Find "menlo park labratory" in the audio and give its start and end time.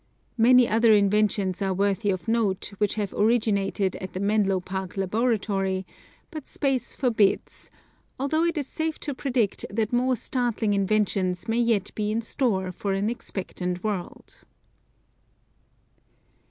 4.19-5.85